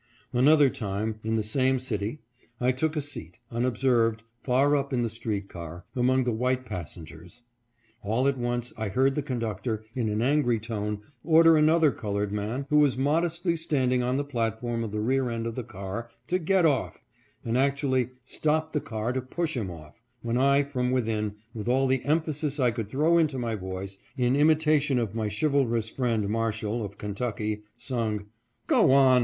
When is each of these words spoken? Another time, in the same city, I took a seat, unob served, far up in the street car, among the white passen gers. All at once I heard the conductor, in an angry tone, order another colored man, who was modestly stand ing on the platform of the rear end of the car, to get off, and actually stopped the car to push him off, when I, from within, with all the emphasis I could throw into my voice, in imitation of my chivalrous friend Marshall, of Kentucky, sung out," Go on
Another 0.33 0.67
time, 0.71 1.19
in 1.23 1.35
the 1.35 1.43
same 1.43 1.77
city, 1.77 2.23
I 2.59 2.71
took 2.71 2.95
a 2.95 3.01
seat, 3.01 3.37
unob 3.51 3.77
served, 3.77 4.23
far 4.43 4.75
up 4.75 4.91
in 4.91 5.03
the 5.03 5.09
street 5.11 5.47
car, 5.47 5.85
among 5.95 6.23
the 6.23 6.31
white 6.31 6.65
passen 6.65 7.05
gers. 7.05 7.43
All 8.01 8.27
at 8.27 8.35
once 8.35 8.73
I 8.77 8.89
heard 8.89 9.13
the 9.13 9.21
conductor, 9.21 9.85
in 9.93 10.09
an 10.09 10.23
angry 10.23 10.59
tone, 10.59 11.01
order 11.23 11.55
another 11.55 11.91
colored 11.91 12.31
man, 12.31 12.65
who 12.71 12.79
was 12.79 12.97
modestly 12.97 13.55
stand 13.55 13.93
ing 13.93 14.01
on 14.01 14.17
the 14.17 14.23
platform 14.23 14.83
of 14.83 14.91
the 14.91 15.01
rear 15.01 15.29
end 15.29 15.45
of 15.45 15.53
the 15.53 15.63
car, 15.63 16.09
to 16.29 16.39
get 16.39 16.65
off, 16.65 16.99
and 17.45 17.55
actually 17.55 18.09
stopped 18.25 18.73
the 18.73 18.81
car 18.81 19.13
to 19.13 19.21
push 19.21 19.55
him 19.55 19.69
off, 19.69 20.01
when 20.23 20.35
I, 20.35 20.63
from 20.63 20.89
within, 20.89 21.35
with 21.53 21.67
all 21.69 21.85
the 21.85 22.03
emphasis 22.03 22.59
I 22.59 22.71
could 22.71 22.89
throw 22.89 23.19
into 23.19 23.37
my 23.37 23.53
voice, 23.53 23.99
in 24.17 24.35
imitation 24.35 24.97
of 24.97 25.13
my 25.13 25.29
chivalrous 25.29 25.89
friend 25.89 26.27
Marshall, 26.27 26.83
of 26.83 26.97
Kentucky, 26.97 27.65
sung 27.77 28.21
out," 28.21 28.25
Go 28.65 28.91
on 28.93 29.19